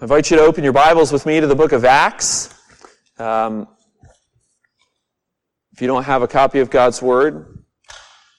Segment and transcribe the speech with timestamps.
[0.00, 2.54] I invite you to open your Bibles with me to the book of Acts.
[3.18, 3.66] Um,
[5.72, 7.64] if you don't have a copy of God's Word,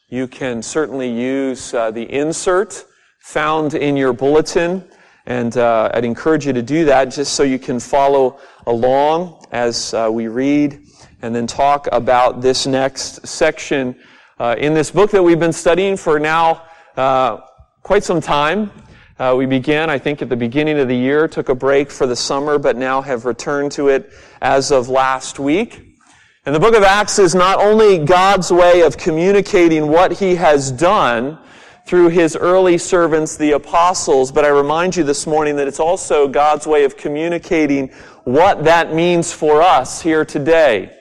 [0.07, 2.85] you can certainly use uh, the insert
[3.19, 4.89] found in your bulletin,
[5.25, 9.93] and uh, I'd encourage you to do that just so you can follow along as
[9.93, 10.79] uh, we read
[11.21, 13.97] and then talk about this next section
[14.39, 16.63] uh, in this book that we've been studying for now
[16.95, 17.39] uh,
[17.83, 18.71] quite some time.
[19.19, 22.07] Uh, we began, I think, at the beginning of the year, took a break for
[22.07, 25.97] the summer, but now have returned to it as of last week.
[26.45, 30.71] And the book of Acts is not only God's way of communicating what he has
[30.71, 31.37] done
[31.85, 36.29] through his early servants, the apostles, but I remind you this morning that it's also
[36.29, 37.89] God's way of communicating
[38.23, 40.95] what that means for us here today.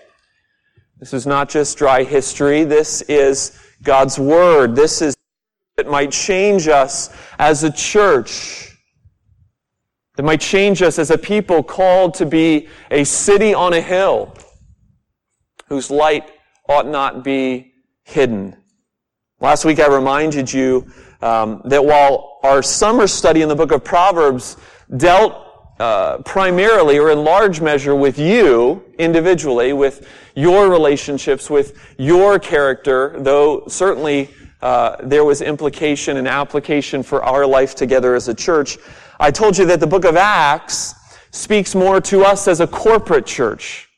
[0.98, 2.64] This is not just dry history.
[2.64, 4.74] This is God's Word.
[4.74, 5.14] This is
[5.78, 8.76] that might change us as a church,
[10.16, 14.36] that might change us as a people called to be a city on a hill
[15.68, 16.32] whose light
[16.68, 18.56] ought not be hidden.
[19.38, 20.84] Last week I reminded you
[21.22, 24.56] um, that while our summer study in the book of Proverbs
[24.96, 25.44] dealt
[25.78, 33.14] uh, primarily or in large measure with you individually, with your relationships, with your character,
[33.20, 34.28] though certainly
[34.60, 38.76] uh, there was implication and application for our life together as a church.
[39.20, 40.94] I told you that the book of Acts
[41.30, 43.88] speaks more to us as a corporate church,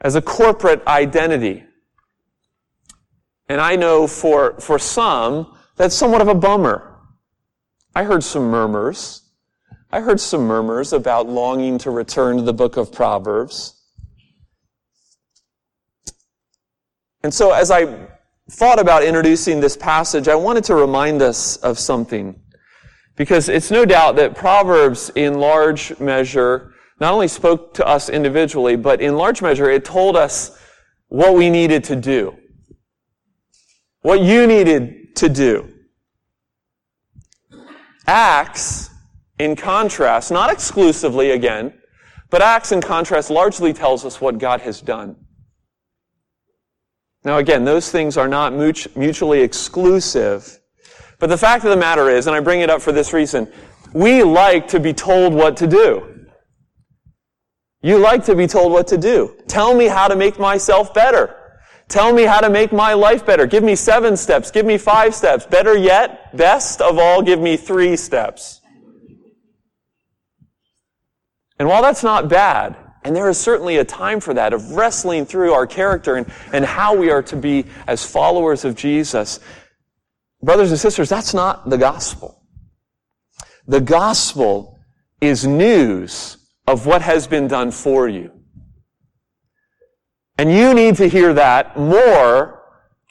[0.00, 1.64] as a corporate identity.
[3.48, 6.96] And I know for, for some, that's somewhat of a bummer.
[7.94, 9.22] I heard some murmurs.
[9.90, 13.74] I heard some murmurs about longing to return to the book of Proverbs.
[17.24, 18.08] And so as I
[18.50, 22.40] thought about introducing this passage, I wanted to remind us of something.
[23.16, 28.76] Because it's no doubt that Proverbs, in large measure, not only spoke to us individually,
[28.76, 30.58] but in large measure, it told us
[31.08, 32.36] what we needed to do.
[34.02, 35.72] What you needed to do.
[38.06, 38.90] Acts,
[39.38, 41.74] in contrast, not exclusively again,
[42.30, 45.16] but Acts in contrast largely tells us what God has done.
[47.24, 50.58] Now, again, those things are not mutually exclusive.
[51.18, 53.52] But the fact of the matter is, and I bring it up for this reason,
[53.92, 56.26] we like to be told what to do.
[57.82, 59.36] You like to be told what to do.
[59.48, 61.36] Tell me how to make myself better.
[61.88, 63.46] Tell me how to make my life better.
[63.46, 64.50] Give me seven steps.
[64.50, 65.44] Give me five steps.
[65.44, 68.60] Better yet, best of all, give me three steps.
[71.58, 75.24] And while that's not bad, and there is certainly a time for that of wrestling
[75.24, 79.40] through our character and, and how we are to be as followers of Jesus.
[80.42, 82.42] Brothers and sisters, that's not the gospel.
[83.66, 84.78] The gospel
[85.20, 88.32] is news of what has been done for you.
[90.38, 92.62] And you need to hear that more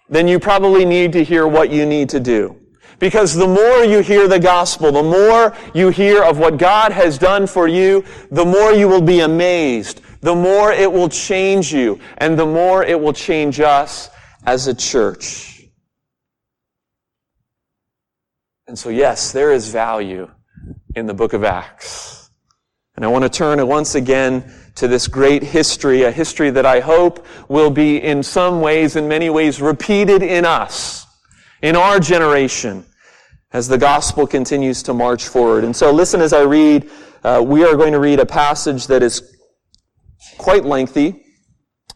[0.09, 2.58] than you probably need to hear what you need to do.
[2.99, 7.17] Because the more you hear the gospel, the more you hear of what God has
[7.17, 11.99] done for you, the more you will be amazed, the more it will change you,
[12.17, 14.09] and the more it will change us
[14.45, 15.63] as a church.
[18.67, 20.29] And so, yes, there is value
[20.95, 22.29] in the book of Acts.
[22.95, 26.81] And I want to turn once again to this great history, a history that I
[26.81, 31.07] hope will be in some ways, in many ways, repeated in us,
[31.61, 32.85] in our generation,
[33.51, 35.63] as the gospel continues to march forward.
[35.63, 36.89] And so listen as I read.
[37.23, 39.35] Uh, we are going to read a passage that is
[40.37, 41.23] quite lengthy,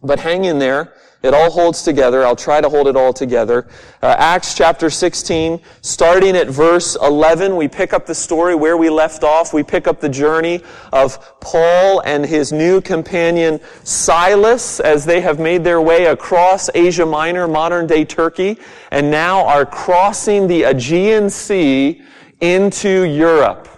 [0.01, 2.25] but hang in there it all holds together.
[2.25, 3.67] I'll try to hold it all together.
[4.01, 8.89] Uh, Acts chapter 16, starting at verse 11, we pick up the story where we
[8.89, 9.53] left off.
[9.53, 10.61] We pick up the journey
[10.91, 17.05] of Paul and his new companion Silas as they have made their way across Asia
[17.05, 18.59] Minor, modern day Turkey,
[18.91, 22.01] and now are crossing the Aegean Sea
[22.41, 23.69] into Europe.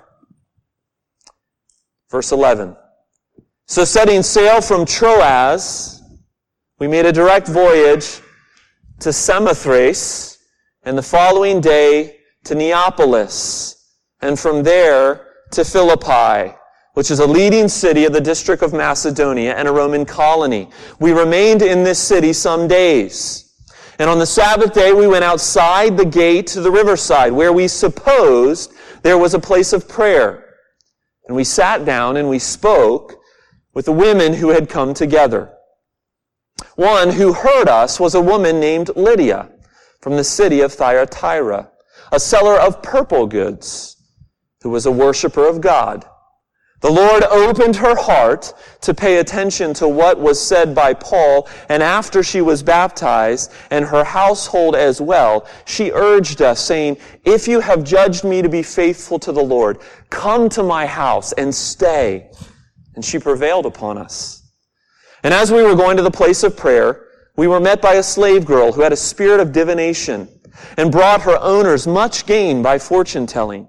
[2.10, 2.76] Verse 11.
[3.68, 6.02] So setting sail from Troas,
[6.78, 8.20] we made a direct voyage
[9.00, 10.38] to Samothrace
[10.84, 16.54] and the following day to Neapolis and from there to Philippi,
[16.94, 20.70] which is a leading city of the district of Macedonia and a Roman colony.
[21.00, 23.54] We remained in this city some days.
[23.98, 27.70] And on the Sabbath day, we went outside the gate to the riverside where we
[27.70, 30.56] supposed there was a place of prayer.
[31.28, 33.16] And we sat down and we spoke
[33.74, 35.55] with the women who had come together.
[36.76, 39.50] One who heard us was a woman named Lydia
[40.02, 41.72] from the city of Thyatira,
[42.12, 43.98] a seller of purple goods,
[44.62, 46.06] who was a worshiper of God
[46.82, 51.82] The Lord opened her heart to pay attention to what was said by Paul, and
[51.82, 57.60] after she was baptized, and her household as well, she urged us, saying, If you
[57.60, 59.80] have judged me to be faithful to the Lord,
[60.12, 62.30] come to my house and stay.
[62.94, 64.45] And she prevailed upon us.
[65.26, 68.04] And as we were going to the place of prayer, we were met by a
[68.04, 70.30] slave girl who had a spirit of divination,
[70.78, 73.68] and brought her owners much gain by fortune telling.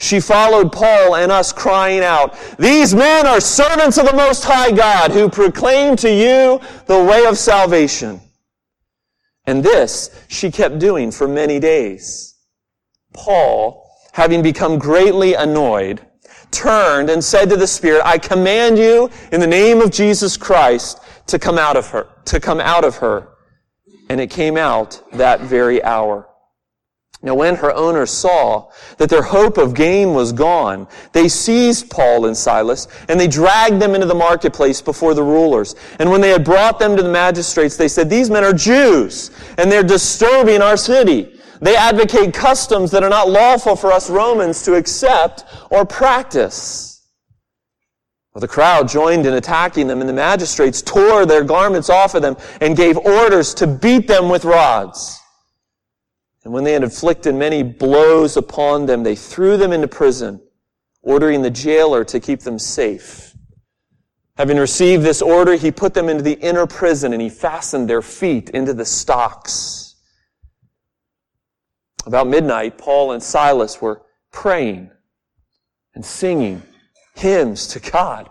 [0.00, 4.72] She followed Paul and us crying out, These men are servants of the Most High
[4.72, 8.20] God who proclaim to you the way of salvation.
[9.46, 12.34] And this she kept doing for many days.
[13.14, 16.04] Paul, having become greatly annoyed,
[16.50, 21.00] turned and said to the Spirit, I command you in the name of Jesus Christ
[21.26, 23.28] to come out of her, to come out of her.
[24.08, 26.28] And it came out that very hour.
[27.20, 32.26] Now when her owners saw that their hope of gain was gone, they seized Paul
[32.26, 35.74] and Silas and they dragged them into the marketplace before the rulers.
[35.98, 39.32] And when they had brought them to the magistrates, they said, these men are Jews
[39.58, 41.37] and they're disturbing our city.
[41.60, 47.06] They advocate customs that are not lawful for us Romans to accept or practice.
[48.32, 52.22] Well, the crowd joined in attacking them and the magistrates tore their garments off of
[52.22, 55.18] them and gave orders to beat them with rods.
[56.44, 60.40] And when they had inflicted many blows upon them, they threw them into prison,
[61.02, 63.34] ordering the jailer to keep them safe.
[64.36, 68.02] Having received this order, he put them into the inner prison and he fastened their
[68.02, 69.87] feet into the stocks.
[72.08, 74.00] About midnight, Paul and Silas were
[74.32, 74.90] praying
[75.94, 76.62] and singing
[77.14, 78.30] hymns to God.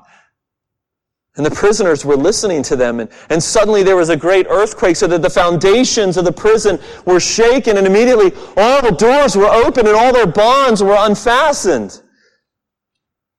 [1.35, 4.95] And the prisoners were listening to them, and, and suddenly there was a great earthquake
[4.95, 9.45] so that the foundations of the prison were shaken, and immediately all the doors were
[9.45, 12.01] open and all their bonds were unfastened.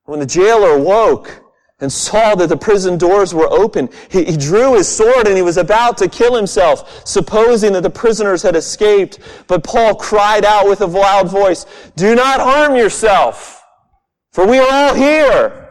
[0.05, 1.43] When the jailer woke
[1.81, 5.43] and saw that the prison doors were open, he, he drew his sword and he
[5.43, 9.21] was about to kill himself, supposing that the prisoners had escaped.
[9.47, 11.67] But Paul cried out with a loud voice,
[11.97, 13.63] Do not harm yourself,
[14.33, 15.69] for we are all here.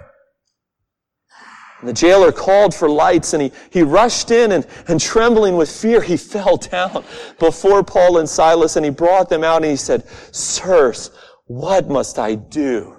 [1.79, 5.69] And the jailer called for lights and he, he rushed in and, and trembling with
[5.69, 7.03] fear, he fell down
[7.37, 11.11] before Paul and Silas and he brought them out and he said, Sirs,
[11.45, 12.95] what must I do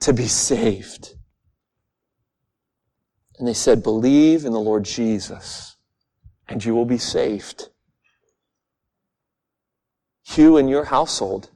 [0.00, 1.15] to be saved?
[3.38, 5.76] And they said, believe in the Lord Jesus
[6.48, 7.68] and you will be saved.
[10.34, 11.50] You and your household.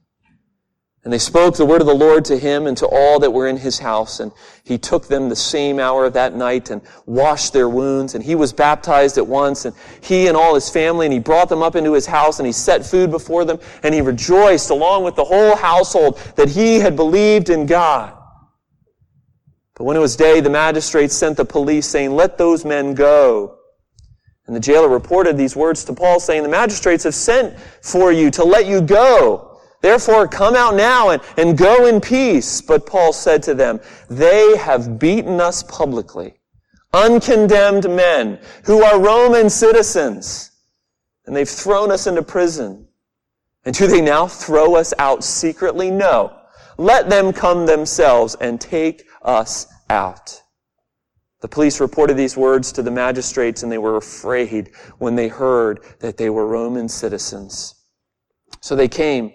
[1.02, 3.48] And they spoke the word of the Lord to him and to all that were
[3.48, 4.20] in his house.
[4.20, 4.32] And
[4.64, 8.14] he took them the same hour of that night and washed their wounds.
[8.14, 9.64] And he was baptized at once.
[9.64, 12.46] And he and all his family, and he brought them up into his house and
[12.46, 13.58] he set food before them.
[13.82, 18.19] And he rejoiced along with the whole household that he had believed in God.
[19.80, 23.56] But when it was day, the magistrates sent the police saying, let those men go.
[24.46, 28.30] And the jailer reported these words to Paul saying, the magistrates have sent for you
[28.32, 29.58] to let you go.
[29.80, 32.60] Therefore, come out now and, and go in peace.
[32.60, 33.80] But Paul said to them,
[34.10, 36.34] they have beaten us publicly.
[36.92, 40.50] Uncondemned men who are Roman citizens.
[41.24, 42.86] And they've thrown us into prison.
[43.64, 45.90] And do they now throw us out secretly?
[45.90, 46.36] No.
[46.76, 50.42] Let them come themselves and take us out.
[51.40, 55.80] The police reported these words to the magistrates and they were afraid when they heard
[56.00, 57.74] that they were Roman citizens.
[58.60, 59.32] So they came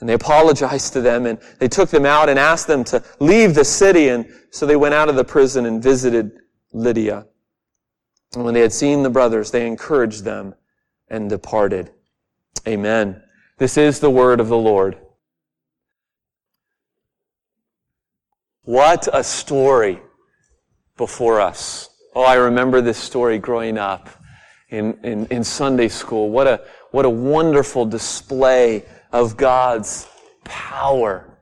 [0.00, 3.54] and they apologized to them and they took them out and asked them to leave
[3.54, 4.08] the city.
[4.08, 6.32] And so they went out of the prison and visited
[6.72, 7.26] Lydia.
[8.34, 10.54] And when they had seen the brothers, they encouraged them
[11.08, 11.90] and departed.
[12.66, 13.22] Amen.
[13.58, 14.98] This is the word of the Lord.
[18.64, 20.00] What a story
[20.96, 21.90] before us.
[22.14, 24.08] Oh, I remember this story growing up
[24.68, 26.30] in, in, in Sunday school.
[26.30, 26.60] What a,
[26.92, 30.06] what a wonderful display of God's
[30.44, 31.38] power.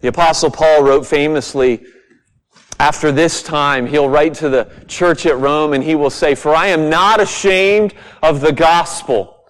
[0.00, 1.84] The apostle Paul wrote famously,
[2.80, 6.54] after this time, he'll write to the church at Rome and he will say, For
[6.54, 9.44] I am not ashamed of the gospel,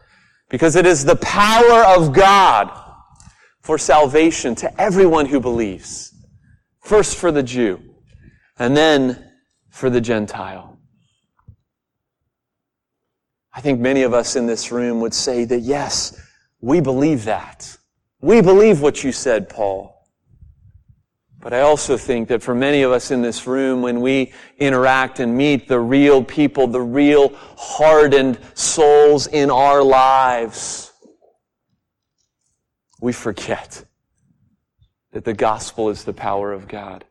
[0.50, 2.83] because it is the power of God
[3.64, 6.14] for salvation to everyone who believes.
[6.82, 7.80] First for the Jew,
[8.58, 9.32] and then
[9.70, 10.78] for the Gentile.
[13.54, 16.20] I think many of us in this room would say that yes,
[16.60, 17.74] we believe that.
[18.20, 19.94] We believe what you said, Paul.
[21.40, 25.20] But I also think that for many of us in this room, when we interact
[25.20, 30.83] and meet the real people, the real hardened souls in our lives,
[33.04, 33.84] we forget
[35.12, 37.04] that the gospel is the power of God.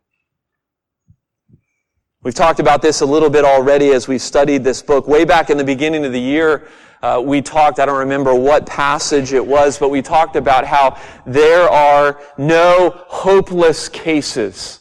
[2.23, 5.07] We've talked about this a little bit already as we studied this book.
[5.07, 6.67] Way back in the beginning of the year,
[7.03, 11.00] uh, we talked, I don't remember what passage it was, but we talked about how
[11.27, 14.79] there are no hopeless cases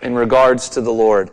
[0.00, 1.30] in regards to the Lord.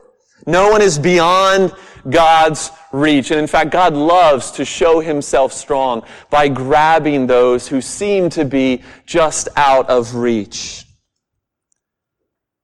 [0.47, 1.75] No one is beyond
[2.09, 3.31] God's reach.
[3.31, 8.45] And in fact, God loves to show himself strong by grabbing those who seem to
[8.45, 10.85] be just out of reach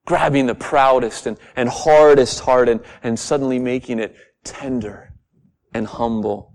[0.08, 5.14] grabbing the proudest and, and hardest heart and, and suddenly making it tender
[5.74, 6.54] and humble.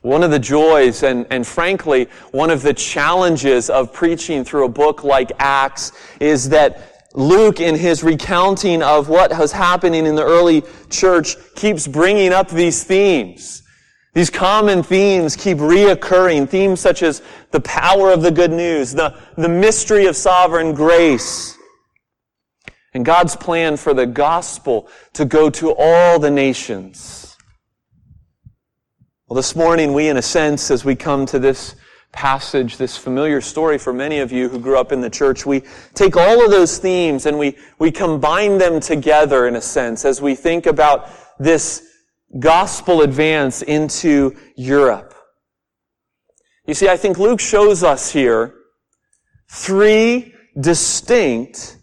[0.00, 4.70] One of the joys and, and frankly, one of the challenges of preaching through a
[4.70, 10.24] book like Acts is that Luke, in his recounting of what was happening in the
[10.24, 13.64] early church, keeps bringing up these themes.
[14.14, 16.48] These common themes keep reoccurring.
[16.48, 17.20] Themes such as
[17.50, 21.58] the power of the good news, the, the mystery of sovereign grace,
[22.94, 27.36] and God's plan for the gospel to go to all the nations.
[29.26, 31.74] Well, this morning, we, in a sense, as we come to this
[32.12, 35.62] passage, this familiar story for many of you who grew up in the church, we
[35.94, 40.20] take all of those themes and we, we combine them together, in a sense, as
[40.20, 41.86] we think about this
[42.38, 45.14] gospel advance into Europe.
[46.66, 48.54] You see, I think Luke shows us here
[49.50, 51.78] three distinct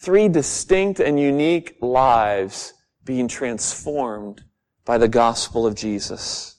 [0.00, 2.72] three distinct and unique lives
[3.04, 4.42] being transformed
[4.84, 6.57] by the gospel of Jesus.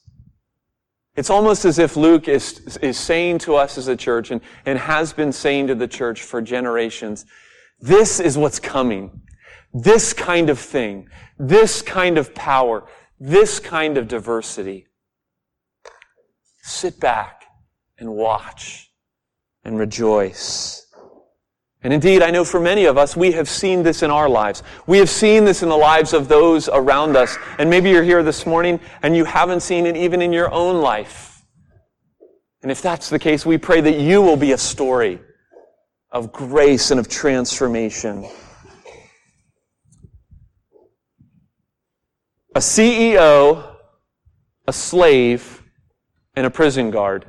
[1.19, 4.79] It's almost as if Luke is, is saying to us as a church and, and
[4.79, 7.25] has been saying to the church for generations,
[7.81, 9.19] this is what's coming.
[9.73, 12.87] This kind of thing, this kind of power,
[13.19, 14.87] this kind of diversity.
[16.61, 17.43] Sit back
[17.97, 18.89] and watch
[19.65, 20.88] and rejoice.
[21.81, 24.63] And indeed, I know for many of us, we have seen this in our lives.
[24.85, 27.37] We have seen this in the lives of those around us.
[27.57, 30.81] And maybe you're here this morning and you haven't seen it even in your own
[30.81, 31.41] life.
[32.61, 35.21] And if that's the case, we pray that you will be a story
[36.11, 38.29] of grace and of transformation.
[42.55, 43.75] A CEO,
[44.67, 45.63] a slave,
[46.35, 47.25] and a prison guard.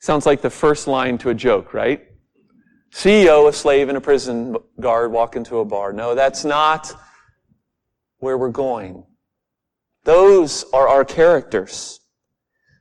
[0.00, 2.09] Sounds like the first line to a joke, right?
[2.92, 5.92] CEO, a slave, and a prison guard walk into a bar.
[5.92, 6.92] No, that's not
[8.18, 9.04] where we're going.
[10.04, 12.00] Those are our characters.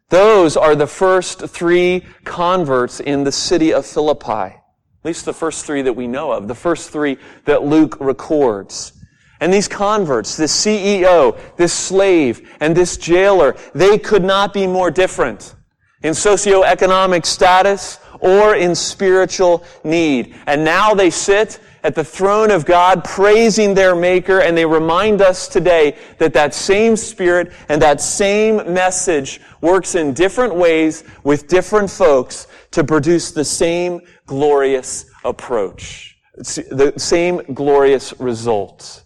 [0.09, 4.31] Those are the first three converts in the city of Philippi.
[4.31, 6.47] At least the first three that we know of.
[6.47, 8.93] The first three that Luke records.
[9.39, 14.91] And these converts, this CEO, this slave, and this jailer, they could not be more
[14.91, 15.55] different
[16.01, 20.35] in socioeconomic status or in spiritual need.
[20.45, 25.21] And now they sit at the throne of God praising their maker and they remind
[25.21, 31.47] us today that that same spirit and that same message works in different ways with
[31.47, 36.17] different folks to produce the same glorious approach.
[36.35, 39.03] The same glorious results.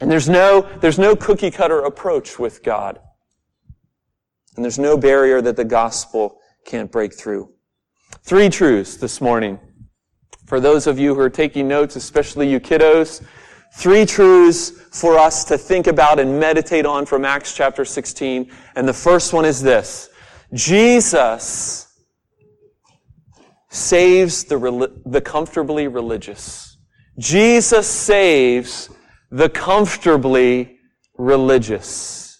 [0.00, 2.98] And there's no, there's no cookie cutter approach with God.
[4.56, 7.52] And there's no barrier that the gospel can't break through.
[8.22, 9.58] Three truths this morning.
[10.46, 13.24] For those of you who are taking notes, especially you kiddos,
[13.74, 18.50] three truths for us to think about and meditate on from Acts chapter 16.
[18.76, 20.10] And the first one is this.
[20.52, 21.88] Jesus
[23.70, 26.76] saves the, the comfortably religious.
[27.18, 28.90] Jesus saves
[29.30, 30.78] the comfortably
[31.16, 32.31] religious.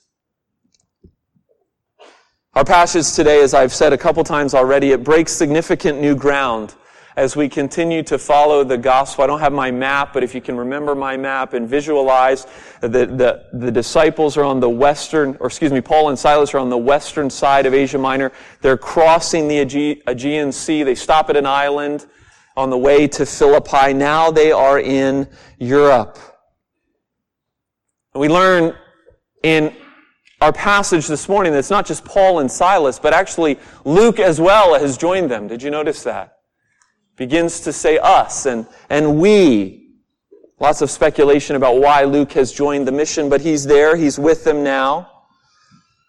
[2.54, 6.74] Our passage today, as I've said a couple times already, it breaks significant new ground
[7.16, 9.24] as we continue to follow the gospel.
[9.24, 12.46] I don't have my map, but if you can remember my map and visualize
[12.82, 16.58] the, the, the disciples are on the western, or excuse me, Paul and Silas are
[16.58, 18.32] on the western side of Asia Minor.
[18.60, 20.82] They're crossing the Aegean Sea.
[20.82, 22.04] They stop at an island
[22.54, 23.94] on the way to Philippi.
[23.94, 25.26] Now they are in
[25.58, 26.18] Europe.
[28.14, 28.76] We learn
[29.42, 29.74] in
[30.42, 34.74] our passage this morning that's not just Paul and Silas, but actually Luke as well
[34.78, 35.46] has joined them.
[35.46, 36.38] Did you notice that?
[37.16, 39.90] Begins to say us and, and we.
[40.58, 43.94] Lots of speculation about why Luke has joined the mission, but he's there.
[43.94, 45.08] He's with them now.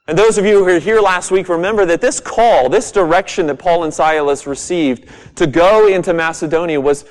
[0.08, 3.46] And those of you who were here last week remember that this call, this direction
[3.48, 7.06] that Paul and Silas received to go into Macedonia was,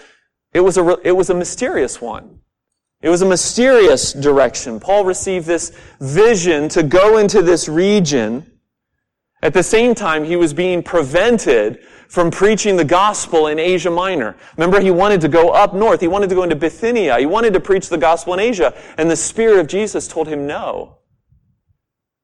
[0.52, 2.40] it was a, it was a mysterious one.
[3.02, 4.78] It was a mysterious direction.
[4.78, 8.48] Paul received this vision to go into this region.
[9.42, 14.36] At the same time, he was being prevented from preaching the gospel in Asia Minor.
[14.56, 16.00] Remember, he wanted to go up north.
[16.00, 17.18] He wanted to go into Bithynia.
[17.18, 18.72] He wanted to preach the gospel in Asia.
[18.96, 20.98] And the Spirit of Jesus told him, no.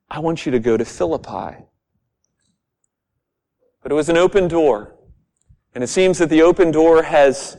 [0.09, 1.65] I want you to go to Philippi.
[3.83, 4.95] But it was an open door.
[5.75, 7.57] And it seems that the open door has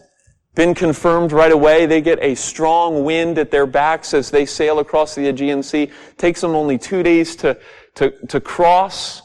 [0.56, 1.86] been confirmed right away.
[1.86, 5.90] They get a strong wind at their backs as they sail across the Aegean Sea.
[6.18, 7.58] Takes them only two days to,
[7.96, 9.22] to, to cross.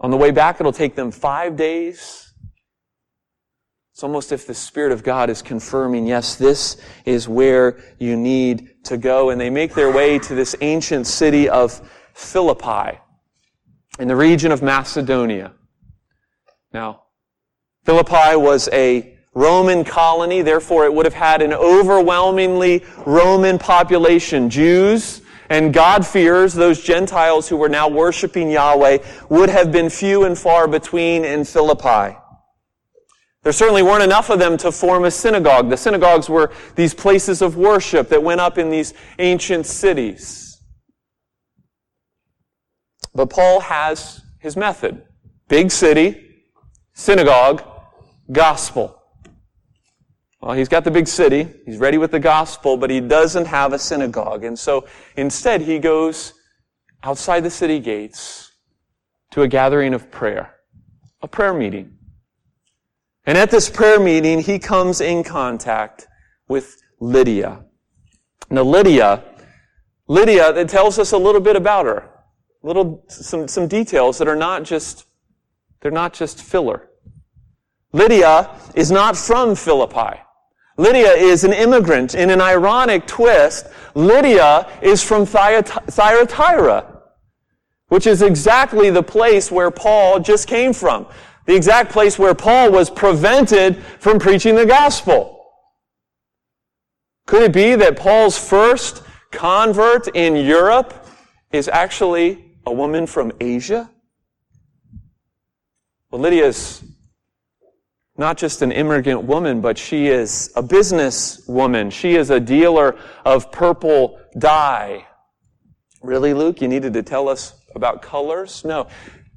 [0.00, 2.32] On the way back, it'll take them five days.
[3.92, 8.82] It's almost if the Spirit of God is confirming, yes, this is where you need
[8.84, 9.28] to go.
[9.28, 12.98] And they make their way to this ancient city of Philippi
[13.98, 15.52] in the region of Macedonia.
[16.72, 17.02] Now,
[17.84, 24.50] Philippi was a Roman colony, therefore it would have had an overwhelmingly Roman population.
[24.50, 30.36] Jews and God-fearers, those Gentiles who were now worshiping Yahweh, would have been few and
[30.36, 32.16] far between in Philippi.
[33.42, 35.70] There certainly weren't enough of them to form a synagogue.
[35.70, 40.60] The synagogues were these places of worship that went up in these ancient cities.
[43.14, 45.02] But Paul has his method.
[45.48, 46.42] Big city,
[46.92, 47.62] synagogue,
[48.30, 48.99] gospel.
[50.40, 51.48] Well, he's got the big city.
[51.66, 54.44] He's ready with the gospel, but he doesn't have a synagogue.
[54.44, 56.32] And so instead, he goes
[57.02, 58.52] outside the city gates
[59.32, 60.56] to a gathering of prayer,
[61.20, 61.96] a prayer meeting.
[63.26, 66.08] And at this prayer meeting, he comes in contact
[66.48, 67.64] with Lydia.
[68.48, 69.22] Now, Lydia,
[70.08, 72.08] Lydia, it tells us a little bit about her.
[72.62, 75.04] Little, some, some details that are not just,
[75.80, 76.88] they're not just filler.
[77.92, 80.20] Lydia is not from Philippi.
[80.80, 82.14] Lydia is an immigrant.
[82.14, 87.02] In an ironic twist, Lydia is from Thyatira,
[87.88, 91.06] which is exactly the place where Paul just came from.
[91.44, 95.52] The exact place where Paul was prevented from preaching the gospel.
[97.26, 101.06] Could it be that Paul's first convert in Europe
[101.52, 103.90] is actually a woman from Asia?
[106.10, 106.82] Well, Lydia's
[108.20, 111.88] not just an immigrant woman, but she is a business woman.
[111.88, 115.06] She is a dealer of purple dye.
[116.02, 116.60] Really, Luke?
[116.60, 118.62] You needed to tell us about colors?
[118.62, 118.88] No.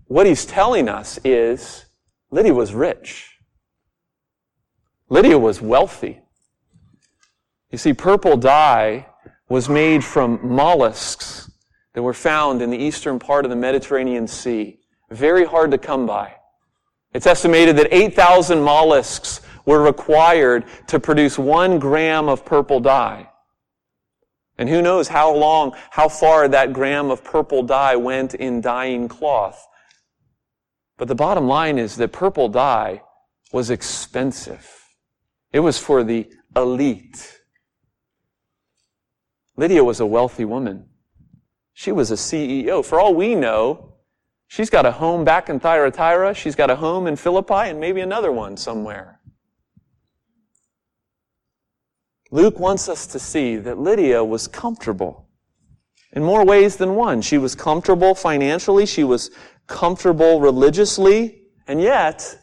[0.08, 1.86] What he's telling us is
[2.30, 3.38] Lydia was rich.
[5.08, 6.19] Lydia was wealthy.
[7.72, 9.08] You see, purple dye
[9.48, 11.50] was made from mollusks
[11.93, 14.82] that were found in the eastern part of the Mediterranean Sea.
[15.10, 16.36] Very hard to come by.
[17.13, 23.30] It's estimated that 8,000 mollusks were required to produce one gram of purple dye.
[24.58, 29.08] And who knows how long, how far that gram of purple dye went in dyeing
[29.08, 29.67] cloth.
[30.97, 33.02] But the bottom line is that purple dye
[33.52, 34.69] was expensive.
[35.52, 37.39] It was for the elite.
[39.56, 40.89] Lydia was a wealthy woman.
[41.73, 42.84] She was a CEO.
[42.84, 43.92] For all we know,
[44.54, 46.36] She's got a home back in Thyatira.
[46.36, 49.20] She's got a home in Philippi and maybe another one somewhere.
[52.30, 55.28] Luke wants us to see that Lydia was comfortable
[56.12, 57.24] in more ways than one.
[57.24, 58.86] She was comfortable financially.
[58.86, 59.32] She was
[59.66, 61.46] comfortable religiously.
[61.66, 62.38] And yet,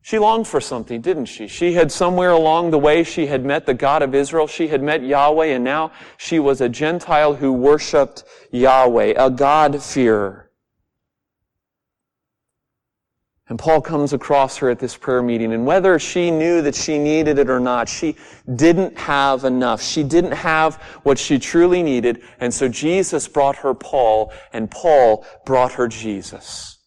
[0.00, 1.48] she longed for something, didn't she?
[1.48, 4.46] She had somewhere along the way, she had met the God of Israel.
[4.46, 10.44] She had met Yahweh, and now she was a Gentile who worshiped Yahweh, a God-fearer.
[13.48, 16.98] And Paul comes across her at this prayer meeting, and whether she knew that she
[16.98, 18.16] needed it or not, she
[18.56, 19.80] didn't have enough.
[19.80, 25.24] She didn't have what she truly needed, and so Jesus brought her Paul, and Paul
[25.44, 26.78] brought her Jesus.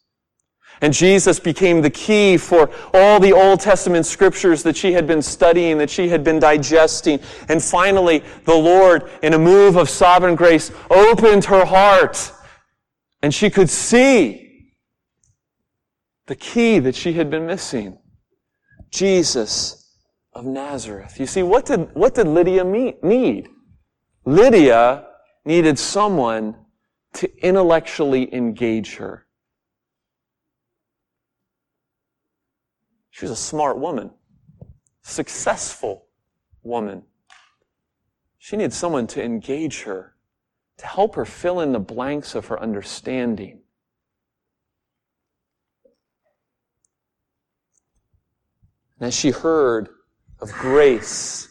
[0.82, 5.22] And Jesus became the key for all the Old Testament scriptures that she had been
[5.22, 7.20] studying, that she had been digesting.
[7.50, 12.32] And finally, the Lord, in a move of sovereign grace, opened her heart,
[13.22, 14.49] and she could see
[16.30, 17.98] the key that she had been missing.
[18.92, 19.96] Jesus
[20.32, 21.20] of Nazareth.
[21.20, 23.50] You see, what did, what did Lydia need?
[24.26, 25.08] Lydia
[25.44, 26.56] needed someone
[27.14, 29.26] to intellectually engage her.
[33.10, 34.12] She was a smart woman,
[35.02, 36.06] successful
[36.62, 37.06] woman.
[38.38, 40.14] She needed someone to engage her,
[40.78, 43.62] to help her fill in the blanks of her understanding.
[49.00, 49.90] And as she heard
[50.40, 51.48] of grace,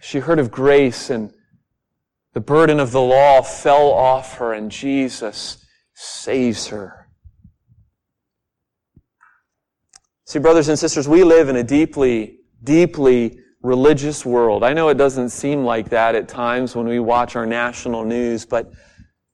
[0.00, 1.32] she heard of grace and
[2.34, 7.08] the burden of the law fell off her and Jesus saves her.
[10.24, 14.64] See, brothers and sisters, we live in a deeply, deeply religious world.
[14.64, 18.46] I know it doesn't seem like that at times when we watch our national news,
[18.46, 18.72] but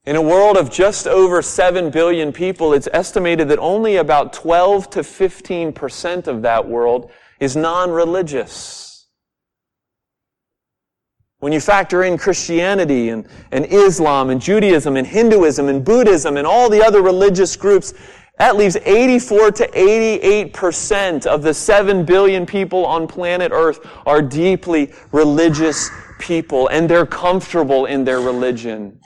[0.09, 4.89] in a world of just over 7 billion people, it's estimated that only about 12
[4.89, 9.07] to 15% of that world is non-religious.
[11.41, 16.47] When you factor in Christianity and, and Islam and Judaism and Hinduism and Buddhism and
[16.47, 17.93] all the other religious groups,
[18.39, 24.91] that leaves 84 to 88% of the 7 billion people on planet Earth are deeply
[25.13, 28.99] religious people and they're comfortable in their religion.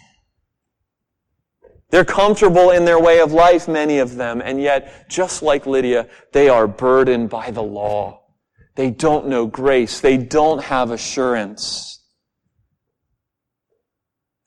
[1.92, 6.08] They're comfortable in their way of life, many of them, and yet, just like Lydia,
[6.32, 8.22] they are burdened by the law.
[8.76, 10.00] They don't know grace.
[10.00, 12.02] They don't have assurance.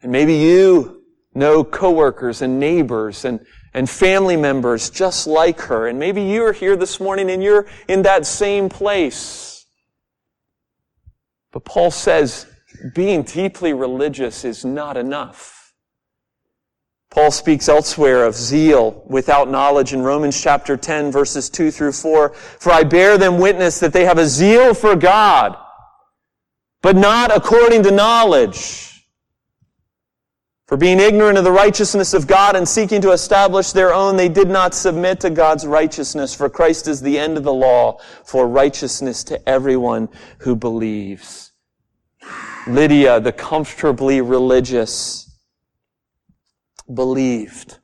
[0.02, 1.04] And maybe you
[1.36, 5.88] know coworkers and neighbors and, and family members just like her.
[5.88, 9.68] And maybe you're here this morning and you're in that same place.
[11.52, 12.48] But Paul says
[12.96, 15.55] being deeply religious is not enough.
[17.16, 22.34] Paul speaks elsewhere of zeal without knowledge in Romans chapter 10 verses 2 through 4.
[22.34, 25.56] For I bear them witness that they have a zeal for God,
[26.82, 29.02] but not according to knowledge.
[30.68, 34.28] For being ignorant of the righteousness of God and seeking to establish their own, they
[34.28, 36.36] did not submit to God's righteousness.
[36.36, 41.54] For Christ is the end of the law for righteousness to everyone who believes.
[42.68, 45.25] Lydia, the comfortably religious,
[46.94, 47.80] believed.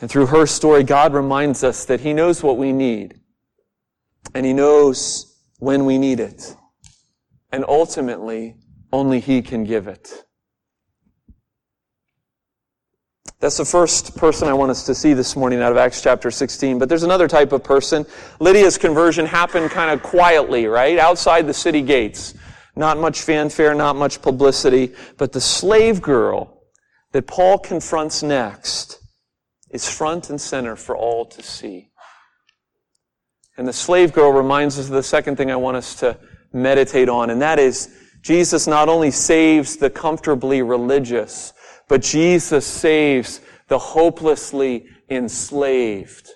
[0.00, 3.20] And through her story, God reminds us that He knows what we need.
[4.34, 6.54] And He knows when we need it.
[7.50, 8.56] And ultimately,
[8.92, 10.26] only He can give it.
[13.38, 16.30] That's the first person I want us to see this morning out of Acts chapter
[16.30, 16.78] 16.
[16.78, 18.06] But there's another type of person.
[18.40, 20.98] Lydia's conversion happened kind of quietly, right?
[20.98, 22.34] Outside the city gates.
[22.76, 24.94] Not much fanfare, not much publicity.
[25.16, 26.62] But the slave girl
[27.12, 29.00] that Paul confronts next
[29.70, 31.90] is front and center for all to see.
[33.56, 36.18] And the slave girl reminds us of the second thing I want us to
[36.52, 37.88] meditate on, and that is
[38.22, 41.52] Jesus not only saves the comfortably religious,
[41.88, 46.30] but Jesus saves the hopelessly enslaved.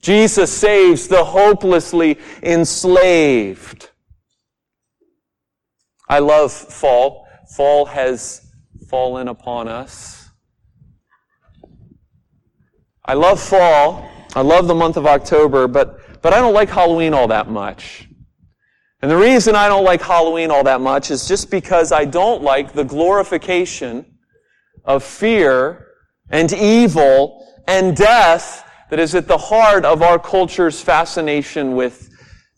[0.00, 3.90] Jesus saves the hopelessly enslaved.
[6.08, 7.26] I love fall.
[7.56, 8.46] Fall has
[8.88, 10.28] fallen upon us.
[13.04, 14.08] I love fall.
[14.34, 18.08] I love the month of October, but, but I don't like Halloween all that much.
[19.02, 22.42] And the reason I don't like Halloween all that much is just because I don't
[22.42, 24.06] like the glorification
[24.84, 25.86] of fear
[26.30, 32.08] and evil and death that is at the heart of our culture's fascination with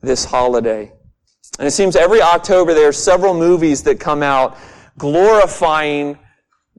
[0.03, 0.93] this holiday.
[1.59, 4.57] And it seems every October there are several movies that come out
[4.99, 6.19] glorifying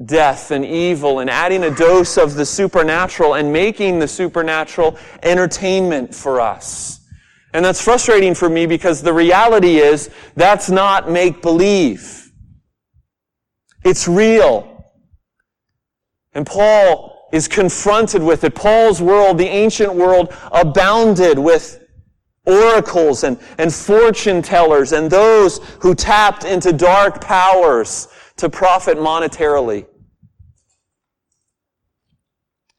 [0.05, 6.13] death and evil and adding a dose of the supernatural and making the supernatural entertainment
[6.13, 6.99] for us.
[7.53, 12.31] And that's frustrating for me because the reality is that's not make believe.
[13.83, 14.85] It's real.
[16.33, 18.53] And Paul is confronted with it.
[18.53, 21.83] Paul's world, the ancient world, abounded with
[22.47, 28.07] oracles and, and fortune tellers and those who tapped into dark powers
[28.37, 29.85] to profit monetarily.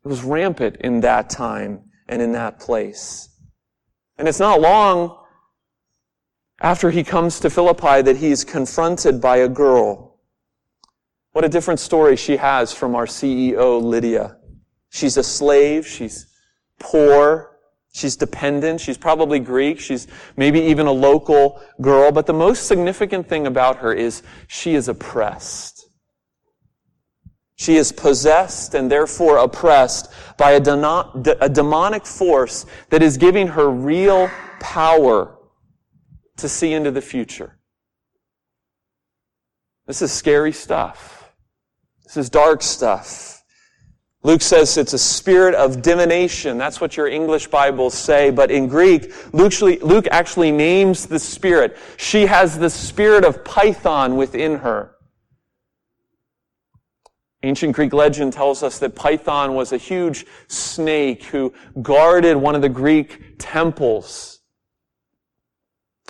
[0.04, 3.28] It was rampant in that time and in that place.
[4.16, 5.16] And it's not long
[6.61, 10.18] after he comes to Philippi that he's confronted by a girl.
[11.33, 14.38] What a different story she has from our CEO, Lydia.
[14.88, 15.87] She's a slave.
[15.87, 16.26] She's
[16.81, 17.58] poor.
[17.98, 18.80] She's dependent.
[18.80, 19.80] She's probably Greek.
[19.80, 20.06] She's
[20.37, 22.12] maybe even a local girl.
[22.12, 25.90] But the most significant thing about her is she is oppressed.
[27.56, 30.62] She is possessed and therefore oppressed by a,
[31.40, 34.30] a demonic force that is giving her real
[34.61, 35.37] power
[36.37, 37.58] to see into the future.
[39.88, 41.32] This is scary stuff.
[42.04, 43.38] This is dark stuff.
[44.24, 46.59] Luke says it's a spirit of divination.
[46.59, 48.31] That's what your English Bibles say.
[48.31, 51.76] But in Greek, Luke actually names the spirit.
[51.96, 54.96] She has the spirit of Python within her.
[57.44, 62.62] Ancient Greek legend tells us that Python was a huge snake who guarded one of
[62.62, 64.40] the Greek temples.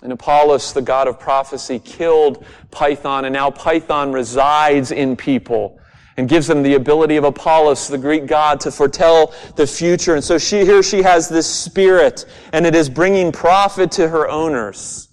[0.03, 5.78] And Apollos, the god of prophecy, killed Python, and now Python resides in people
[6.18, 10.16] and gives them the ability of Apollos, the Greek god, to foretell the future.
[10.16, 14.28] And so she, here she has this spirit, and it is bringing profit to her
[14.28, 15.09] owners.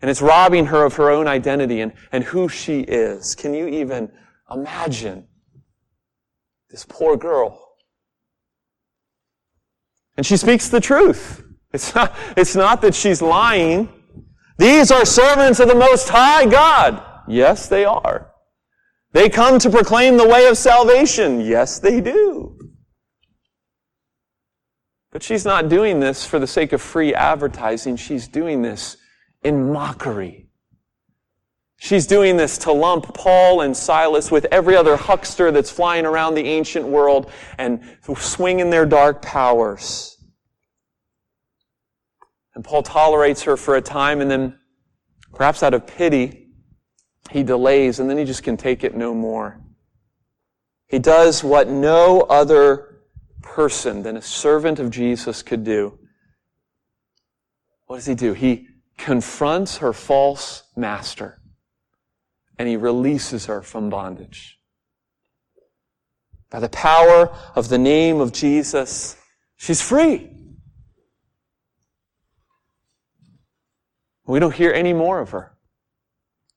[0.00, 3.34] And it's robbing her of her own identity and, and who she is.
[3.34, 4.10] Can you even
[4.48, 5.26] imagine
[6.70, 7.74] this poor girl?
[10.16, 11.42] And she speaks the truth.
[11.72, 13.88] It's not, it's not that she's lying.
[14.58, 17.02] These are servants of the Most High God.
[17.26, 18.29] Yes, they are.
[19.12, 21.40] They come to proclaim the way of salvation.
[21.40, 22.56] Yes, they do.
[25.10, 27.96] But she's not doing this for the sake of free advertising.
[27.96, 28.96] She's doing this
[29.42, 30.48] in mockery.
[31.78, 36.34] She's doing this to lump Paul and Silas with every other huckster that's flying around
[36.34, 37.80] the ancient world and
[38.18, 40.16] swinging their dark powers.
[42.54, 44.58] And Paul tolerates her for a time and then,
[45.32, 46.49] perhaps out of pity,
[47.30, 49.60] he delays and then he just can take it no more.
[50.88, 53.02] He does what no other
[53.42, 55.98] person than a servant of Jesus could do.
[57.86, 58.32] What does he do?
[58.32, 61.40] He confronts her false master
[62.58, 64.58] and he releases her from bondage.
[66.50, 69.16] By the power of the name of Jesus,
[69.56, 70.30] she's free.
[74.26, 75.56] We don't hear any more of her.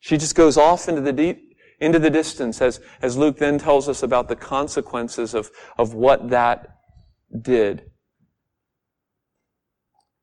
[0.03, 3.87] She just goes off into the deep, into the distance as, as Luke then tells
[3.87, 6.75] us about the consequences of, of what that
[7.41, 7.89] did.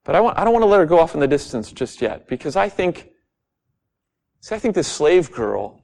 [0.05, 2.03] But I, want, I don't want to let her go off in the distance just
[2.03, 3.09] yet because I think,
[4.41, 5.83] see, I think this slave girl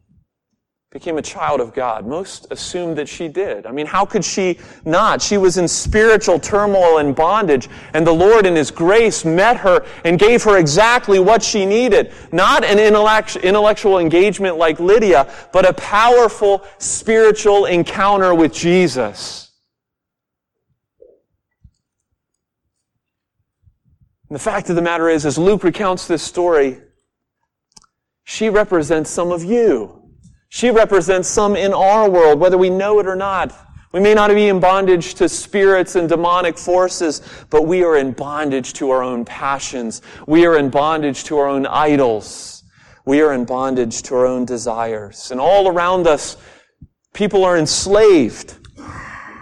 [0.97, 2.07] became a child of God.
[2.07, 3.67] Most assumed that she did.
[3.67, 5.21] I mean, how could she not?
[5.21, 9.85] She was in spiritual turmoil and bondage, and the Lord in His grace met her
[10.07, 12.15] and gave her exactly what she needed.
[12.33, 19.53] Not an intellectual engagement like Lydia, but a powerful spiritual encounter with Jesus.
[24.31, 26.81] And the fact of the matter is, as Luke recounts this story,
[28.25, 30.05] she represents some of you.
[30.57, 33.53] She represents some in our world, whether we know it or not.
[33.93, 38.13] We may not be in bondage to spirits and demonic forces, but we are in
[38.13, 40.01] bondage to our own passions.
[40.27, 42.65] We are in bondage to our own idols.
[43.05, 45.31] We are in bondage to our own desires.
[45.31, 46.39] And all around us,
[47.13, 48.57] people are enslaved.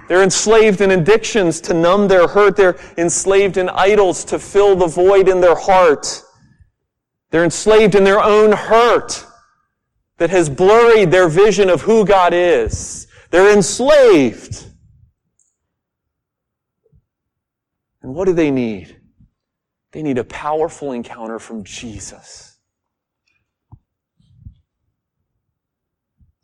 [0.08, 2.56] They're enslaved in addictions to numb their hurt.
[2.56, 6.24] They're enslaved in idols to fill the void in their heart.
[7.30, 9.24] They're enslaved in their own hurt
[10.18, 13.06] that has blurred their vision of who God is.
[13.30, 14.66] They're enslaved.
[18.02, 19.00] And what do they need?
[19.92, 22.58] They need a powerful encounter from Jesus.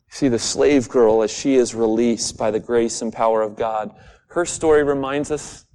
[0.09, 3.95] See, the slave girl, as she is released by the grace and power of God,
[4.29, 5.65] her story reminds us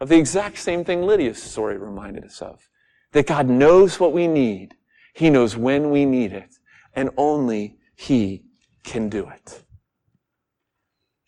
[0.00, 2.68] of the exact same thing Lydia's story reminded us of.
[3.12, 4.74] That God knows what we need.
[5.14, 6.55] He knows when we need it
[6.96, 8.42] and only He
[8.82, 9.62] can do it.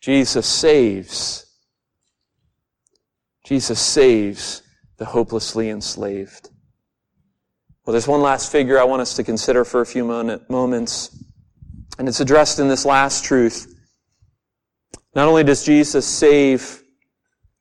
[0.01, 1.45] Jesus saves.
[3.45, 4.63] Jesus saves
[4.97, 6.49] the hopelessly enslaved.
[7.85, 11.23] Well, there's one last figure I want us to consider for a few moments,
[11.97, 13.73] and it's addressed in this last truth.
[15.15, 16.83] Not only does Jesus save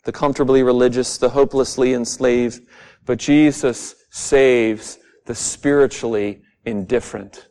[0.04, 2.60] the comfortably religious, the hopelessly enslaved,
[3.06, 7.48] but Jesus saves the spiritually indifferent.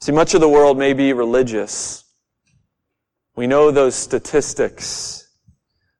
[0.00, 2.04] See, much of the world may be religious.
[3.34, 5.28] We know those statistics.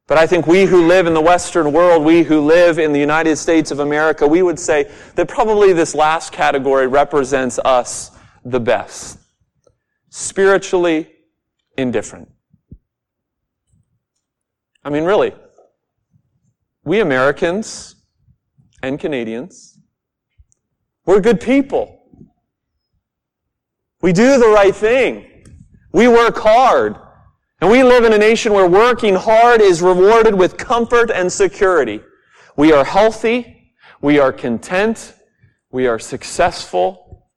[0.07, 3.01] But I think we who live in the Western world, we who live in the
[3.01, 8.11] United States of America, we would say that probably this last category represents us
[8.45, 9.19] the best.
[10.09, 11.11] Spiritually
[11.77, 12.31] indifferent.
[14.83, 15.35] I mean, really,
[16.85, 17.97] we Americans
[18.83, 19.79] and Canadians,
[21.05, 21.98] we're good people.
[24.01, 25.27] We do the right thing.
[25.93, 26.97] We work hard.
[27.61, 32.01] And we live in a nation where working hard is rewarded with comfort and security.
[32.57, 33.75] We are healthy.
[34.01, 35.15] We are content.
[35.71, 37.29] We are successful.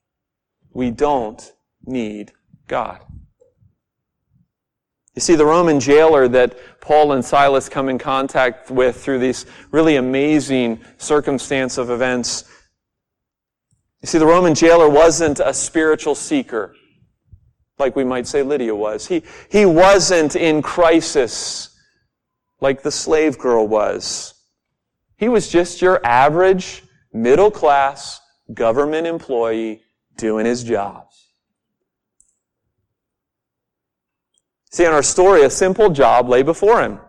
[0.73, 1.51] We don't
[1.85, 2.33] need
[2.67, 2.99] God.
[5.15, 9.45] You see, the Roman jailer that Paul and Silas come in contact with through this
[9.71, 12.45] really amazing circumstance of events
[14.01, 16.75] you see, the Roman jailer wasn't a spiritual seeker,
[17.77, 19.07] like we might say Lydia was.
[19.07, 21.77] He, he wasn't in crisis
[22.59, 24.33] like the slave girl was.
[25.17, 26.83] He was just your average,
[27.13, 28.19] middle class
[28.53, 29.83] government employee
[30.17, 31.07] doing his job.
[34.71, 36.99] See, in our story, a simple job lay before him.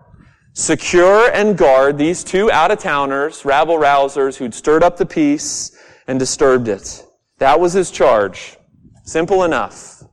[0.52, 5.70] Secure and guard these two out-of-towners, rabble-rousers who'd stirred up the peace
[6.12, 7.06] and disturbed it.
[7.38, 8.58] That was his charge.
[9.02, 10.04] Simple enough.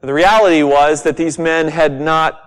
[0.00, 2.40] The reality was that these men had not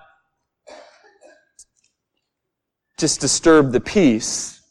[2.98, 4.62] just disturbed the peace.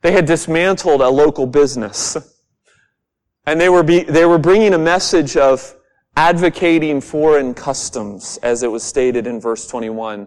[0.00, 2.16] They had dismantled a local business.
[3.44, 5.76] And they were, be, they were bringing a message of
[6.16, 10.26] advocating foreign customs, as it was stated in verse 21.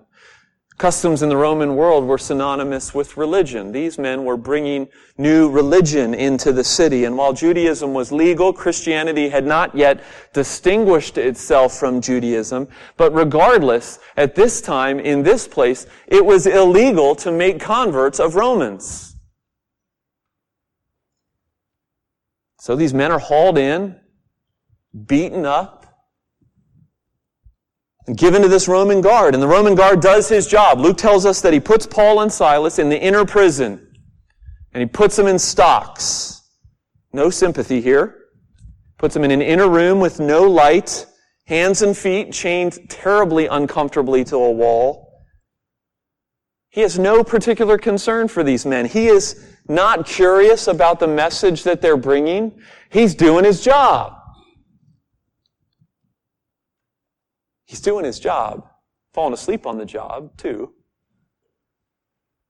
[0.77, 3.71] Customs in the Roman world were synonymous with religion.
[3.71, 4.87] These men were bringing
[5.17, 7.05] new religion into the city.
[7.05, 12.67] And while Judaism was legal, Christianity had not yet distinguished itself from Judaism.
[12.95, 18.35] But regardless, at this time, in this place, it was illegal to make converts of
[18.35, 19.15] Romans.
[22.59, 23.99] So these men are hauled in,
[25.07, 25.76] beaten up,
[28.15, 29.33] given to this Roman guard.
[29.33, 30.79] And the Roman guard does his job.
[30.79, 33.87] Luke tells us that he puts Paul and Silas in the inner prison
[34.73, 36.43] and he puts them in stocks.
[37.13, 38.15] No sympathy here.
[38.97, 41.05] Puts them in an inner room with no light,
[41.45, 45.25] hands and feet chained terribly uncomfortably to a wall.
[46.69, 48.85] He has no particular concern for these men.
[48.85, 52.59] He is not curious about the message that they're bringing.
[52.89, 54.16] He's doing his job.
[57.67, 58.65] He's doing his job,
[59.13, 60.73] falling asleep on the job too.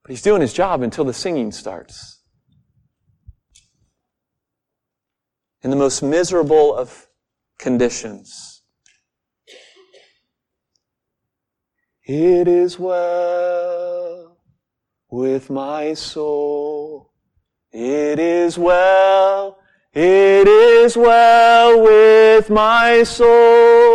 [0.02, 2.22] But he's doing his job until the singing starts.
[5.60, 7.08] In the most miserable of
[7.58, 8.62] conditions.
[12.04, 14.38] It is well
[15.10, 17.12] with my soul.
[17.72, 19.58] It is well.
[19.92, 23.87] It is well with my soul.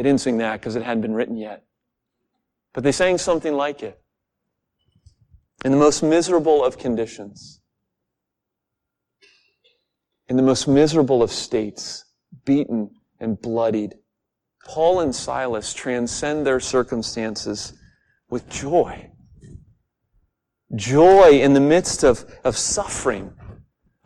[0.00, 1.62] They didn't sing that because it hadn't been written yet.
[2.72, 4.00] But they sang something like it.
[5.62, 7.60] In the most miserable of conditions.
[10.26, 12.06] In the most miserable of states,
[12.46, 13.96] beaten and bloodied,
[14.64, 17.74] Paul and Silas transcend their circumstances
[18.30, 19.10] with joy.
[20.74, 23.34] Joy in the midst of, of suffering.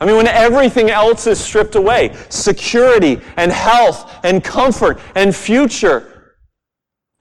[0.05, 6.37] I mean, when everything else is stripped away, security and health and comfort and future,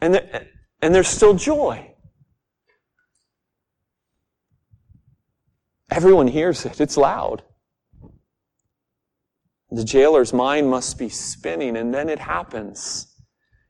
[0.01, 0.47] and, there,
[0.81, 1.95] and there's still joy.
[5.89, 6.81] Everyone hears it.
[6.81, 7.43] It's loud.
[9.71, 13.12] The jailer's mind must be spinning, and then it happens.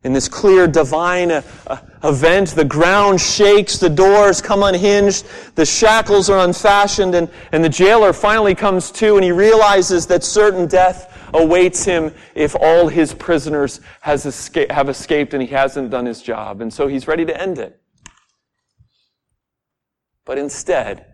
[0.03, 5.65] In this clear divine uh, uh, event, the ground shakes, the doors come unhinged, the
[5.65, 10.67] shackles are unfastened, and, and the jailer finally comes to and he realizes that certain
[10.67, 16.05] death awaits him if all his prisoners has esca- have escaped and he hasn't done
[16.05, 16.59] his job.
[16.61, 17.79] And so he's ready to end it.
[20.25, 21.05] But instead,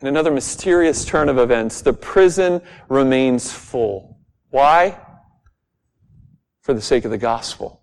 [0.00, 4.20] in another mysterious turn of events, the prison remains full.
[4.50, 5.00] Why?
[6.68, 7.80] For the sake of the gospel.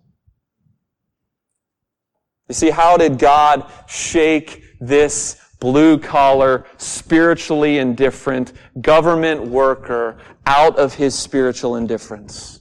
[2.48, 10.94] You see, how did God shake this blue collar, spiritually indifferent government worker out of
[10.94, 12.60] his spiritual indifference?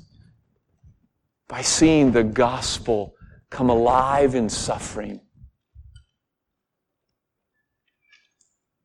[1.47, 3.13] By seeing the gospel
[3.51, 5.21] come alive in suffering.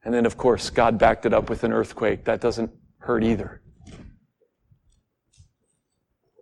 [0.05, 2.27] And then, of course, God backed it up with an earthquake.
[2.27, 3.63] That doesn't hurt either.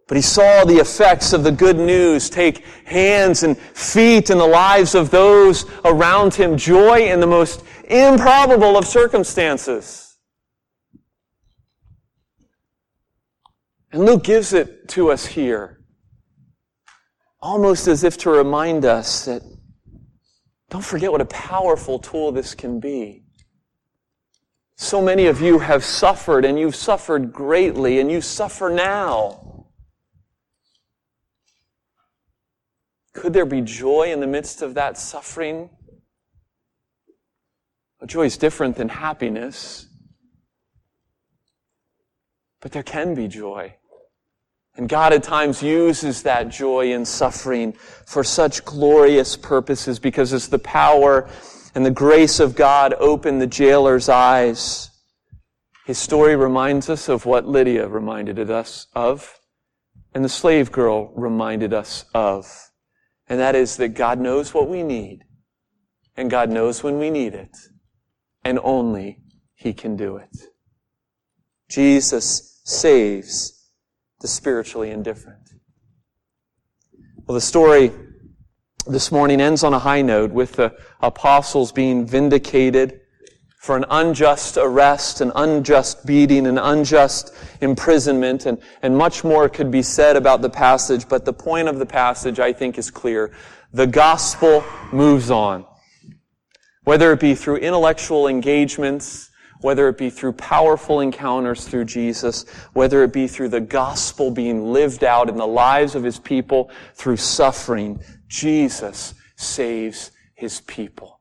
[0.09, 4.47] But he saw the effects of the good news take hands and feet in the
[4.47, 10.17] lives of those around him, joy in the most improbable of circumstances.
[13.93, 15.81] And Luke gives it to us here,
[17.41, 19.43] almost as if to remind us that
[20.71, 23.25] don't forget what a powerful tool this can be.
[24.77, 29.58] So many of you have suffered, and you've suffered greatly, and you suffer now.
[33.19, 35.71] Could there be joy in the midst of that suffering?
[38.01, 39.89] Well, joy is different than happiness.
[42.61, 43.75] But there can be joy.
[44.77, 50.49] And God at times uses that joy in suffering for such glorious purposes because as
[50.49, 51.29] the power
[51.75, 54.91] and the grace of God open the jailer's eyes,
[55.87, 59.39] his story reminds us of what Lydia reminded us of
[60.15, 62.68] and the slave girl reminded us of.
[63.29, 65.25] And that is that God knows what we need.
[66.17, 67.57] And God knows when we need it.
[68.45, 69.21] And only
[69.55, 70.37] He can do it.
[71.69, 73.71] Jesus saves
[74.21, 75.51] the spiritually indifferent.
[77.27, 77.93] Well, the story
[78.87, 83.01] this morning ends on a high note with the apostles being vindicated
[83.59, 89.71] for an unjust arrest, an unjust beating, an unjust imprisonment, and, and much more could
[89.71, 93.33] be said about the passage, but the point of the passage, I think, is clear.
[93.73, 95.67] The gospel moves on.
[96.85, 99.29] Whether it be through intellectual engagements,
[99.61, 104.73] whether it be through powerful encounters through Jesus, whether it be through the gospel being
[104.73, 111.18] lived out in the lives of his people through suffering, Jesus saves his people.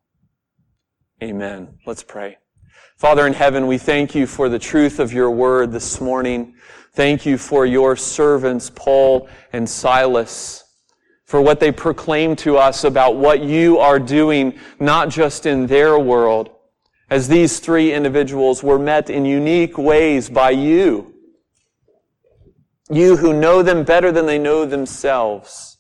[1.22, 1.80] Amen.
[1.88, 2.38] Let's pray.
[2.98, 6.56] Father in heaven, we thank you for the truth of your word this morning.
[6.94, 10.64] Thank you for your servants, Paul and Silas,
[11.26, 15.98] for what they proclaim to us about what you are doing, not just in their
[15.98, 16.52] world,
[17.10, 21.16] as these three individuals were met in unique ways by you.
[22.92, 25.80] You who know them better than they know themselves.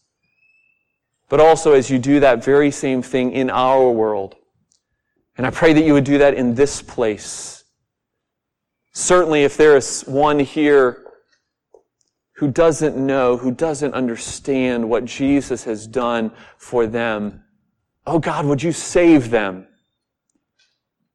[1.29, 4.35] But also as you do that very same thing in our world.
[5.37, 7.63] And I pray that you would do that in this place.
[8.93, 11.03] Certainly if there is one here
[12.37, 17.43] who doesn't know, who doesn't understand what Jesus has done for them,
[18.05, 19.67] oh God, would you save them?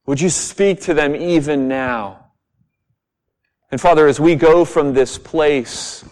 [0.07, 2.33] Would you speak to them even now?
[3.70, 6.05] And Father, as we go from this place,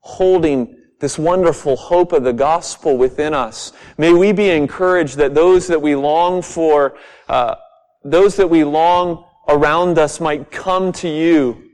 [0.00, 5.66] holding this wonderful hope of the gospel within us, may we be encouraged that those
[5.66, 6.96] that we long for,
[7.28, 7.56] uh,
[8.04, 11.70] those that we long around us might come to you.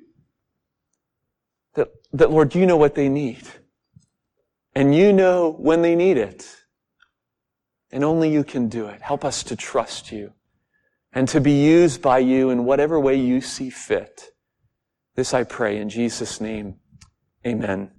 [1.75, 3.43] That, that Lord, you know what they need.
[4.75, 6.57] And you know when they need it.
[7.93, 9.03] And only you can do it.
[9.03, 10.33] Help us to trust you
[11.13, 14.31] and to be used by you in whatever way you see fit.
[15.17, 16.77] This I pray in Jesus' name.
[17.45, 17.91] Amen.